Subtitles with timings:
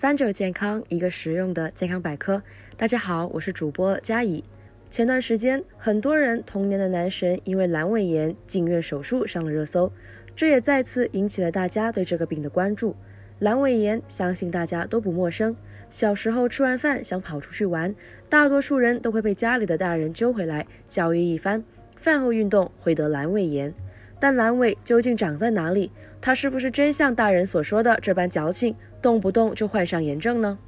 [0.00, 2.40] 三九健康，一个实用的健康百科。
[2.76, 4.44] 大家好，我是主播佳怡。
[4.88, 9.92] 前段时间，很多人童年的男神因为阑尾炎进院手术上了热搜，
[10.36, 12.94] 这也再次引起了大家对这个病的关注。
[13.40, 15.56] 阑尾炎，相信大家都不陌生。
[15.90, 17.92] 小时候吃完饭想跑出去玩，
[18.28, 21.64] 大多数人都会被家里的大人揪回来教育一番。
[21.96, 23.74] 饭后运动会得阑尾炎，
[24.20, 25.92] 但阑尾究竟长在哪里？
[26.20, 28.74] 它是不是真像大人所说的这般矫情？
[29.00, 30.58] 动不动就患上炎症呢？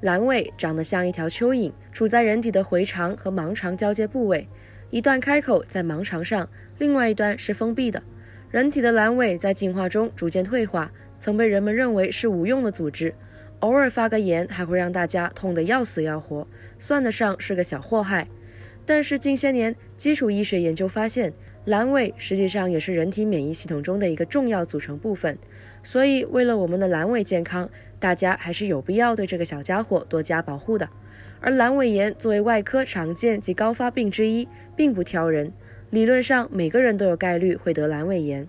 [0.00, 4.46] 阑尾长得像一条蚯蚓，处在人体的回肠和盲肠交接部位，
[4.90, 8.00] 一段开口在盲肠上，另外一端是封闭的。
[8.52, 13.12] 人体的阑尾在进化中逐渐退化，曾被人们认为是无用的组织，
[13.58, 16.46] 偶尔发个炎还会让大家痛得要死要活，
[16.78, 18.28] 算得上是个小祸害。
[18.86, 21.32] 但是近些年，基础医学研究发现。
[21.66, 25.36] 阑尾实际上也是人体免疫系统中的一个重要组成部分，
[25.82, 30.88] 所以为了我们的阑尾健康，大家还是有必要对这个小家伙多加保护的。
[31.40, 35.52] 而阑尾炎作为外科常见及高发病之一，并不挑人，
[35.90, 38.48] 理论上每个人都有概率会得阑尾炎。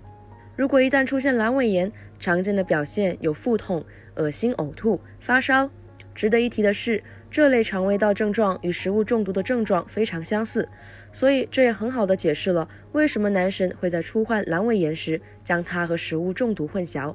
[0.56, 3.84] 如果一旦出现阑尾炎，常见的表现有腹痛、
[4.16, 5.70] 恶心、呕吐、发烧。
[6.16, 7.04] 值得一提的是。
[7.32, 10.68] 这类肠胃道症状与食物中毒的症状非常相似，
[11.12, 17.14] 所以这也很好的解释了为什么男神会在初患阑尾炎时将它和食物中毒混淆。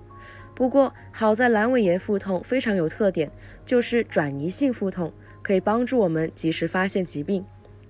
[0.54, 3.28] 不过好在阑尾炎腹痛非常有特点，
[3.66, 7.44] 就是转移性腹痛，可以帮助我们及时发现疾病。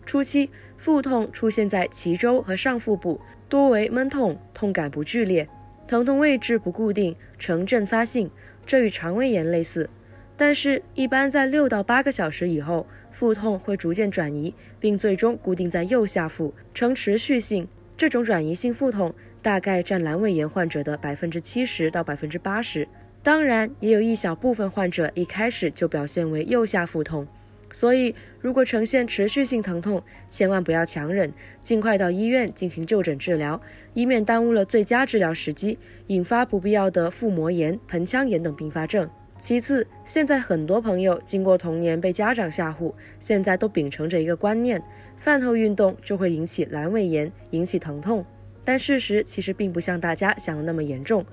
[0.07, 5.47] 初期腹痛出现在脐周和上腹部，多为闷痛，痛感不剧烈，
[5.87, 8.31] 疼痛位置不固定，呈阵发性，
[8.65, 9.91] 这与肠胃炎类似。
[10.37, 17.69] 但是，一般在六到八个小时以后，腹痛会逐渐转移，并最终固定在右下腹，呈持续性。
[17.97, 22.89] 这种转移性腹痛大概占阑尾炎患者的百分之七十到百分之八十。
[23.23, 27.27] 当然，也有一小部分患者一开始就表现为右下腹痛。
[27.71, 33.61] 所以，如果呈现持续性疼痛，千万不要强忍，尽快到医院进行就诊治疗，
[33.95, 35.79] 以免耽误了最佳治疗时机，
[36.09, 39.09] 引发不必要的腹膜炎、盆腔炎等并发症。
[39.45, 44.83] 其次，现在很多朋友经过童年被家长吓唬，现在都秉承着一个观念：
[45.19, 48.25] 饭后运动就会引起阑尾炎，引起疼痛。
[48.65, 51.27] 但事实其实并不像大家想的那么严重，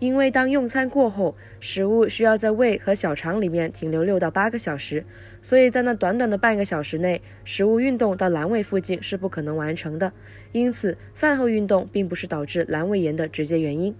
[0.00, 5.04] 因为当用餐过后，食物需要在胃和小肠里面停留六到八个小时，
[5.40, 10.12] 所以在那短短的半个小时内，食物运动到阑尾附近是不可能完成的。
[10.50, 13.94] 因此，饭后运动并不是导致阑尾炎的直接原因。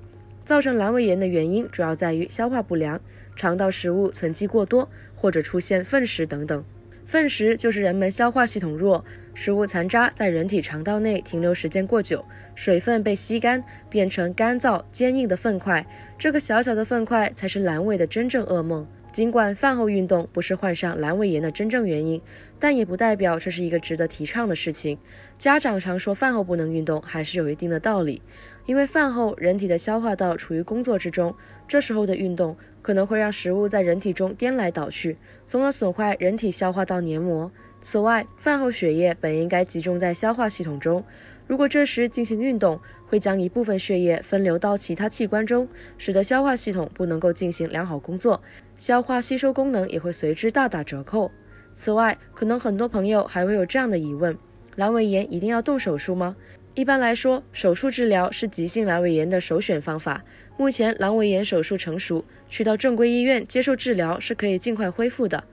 [0.44, 3.00] 造成阑尾炎的原因主要在于消化不良。
[3.34, 6.62] 肠道食物存积过多，或者出现粪食等等。
[7.06, 9.04] 粪食就是人们消化系统弱，
[9.34, 15.86] 食物残渣在人体肠道内停留时间过久，水分被吸干，变成干燥坚硬的粪块。
[16.18, 18.86] 这个小小的粪块才是阑尾的真正噩梦。
[19.12, 22.20] 尽管饭后运动不是患上阑尾炎的真正原因，
[22.58, 24.96] 但也不代表这是一个值得提倡的事情。
[25.38, 28.22] 家长常说饭后不能运动，还是有一定的道理。
[28.66, 31.34] 因为饭后人体的消化道处于工作之中，
[31.66, 37.50] 这时候的运动可能会让食物在人体中颠来倒去，从而损坏人体消化道黏膜。
[37.80, 41.04] 此外，饭后血液本应该集中在消化系统中，
[41.48, 45.68] 如果这时进行运动，会将一部分血液分流到其他器官中，
[45.98, 48.40] 使得消化系统不能够进行良好工作，
[48.78, 51.30] 消化吸收功能也会随之大打折扣。
[51.74, 54.38] 此外，可能很多朋友还会有这样的疑问：
[54.76, 56.36] 阑尾炎一定要动手术吗？
[56.74, 60.24] 一般来说，手术治疗是急性阑尾炎的首选方法。
[60.56, 65.44] 目前，阑尾炎手术成熟，去到正规医院接受治疗是可以尽快恢复的。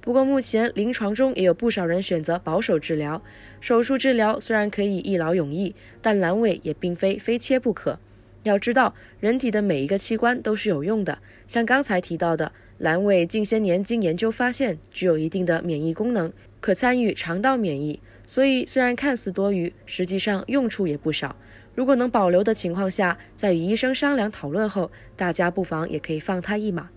[0.00, 3.22] 不过，目前临床中也有不少人选择保守治疗。
[3.60, 8.00] 手术治疗虽然可以一劳永逸，但阑尾也并非非切不可。
[8.42, 11.18] 要知道，人体的每一个器官都是有用的。
[11.46, 18.00] 像刚才提到的，阑尾近些年经研究发现，具有一定的免疫功能，可参与肠道免疫。
[18.26, 21.36] 所以，虽然看似多余，实际上用处也不少。
[21.74, 26.88] 如果能保留的情况下，在与医生商量讨论后，大家不妨也可以放他一马。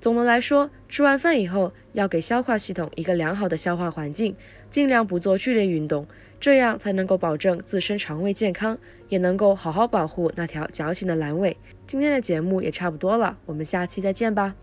[0.00, 4.34] 总的来说，吃完饭以后要给消化系统一个良好的消化环境，
[4.70, 6.06] 尽量不做剧烈运动，
[6.40, 8.76] 这样才能够保证自身肠胃健康，
[9.08, 11.56] 也能够好好保护那条矫情的阑尾。
[11.86, 14.54] 今天的节目也差不多了，我们下期再见吧。